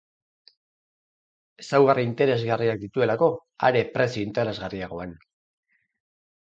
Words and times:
Ezaugarri 1.63 2.07
interesgarriak 2.09 2.81
dituelako, 2.87 3.31
are 3.71 3.87
prezio 3.99 4.27
interesgarriagoan. 4.31 5.19